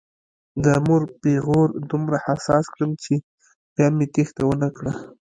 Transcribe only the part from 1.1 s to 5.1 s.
پیغور دومره حساس کړم چې بیا مې تېښته ونه کړه.